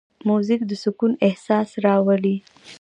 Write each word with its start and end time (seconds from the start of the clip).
موزیک 0.27 0.61
د 0.69 0.71
سکون 0.83 1.11
احساس 1.27 1.69
راولي. 1.85 2.35